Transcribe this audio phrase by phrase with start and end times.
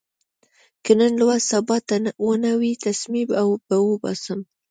[0.83, 1.95] که نن لوست سبا ته
[2.25, 3.37] ونه وي، تسمې به
[3.89, 4.39] اوباسم.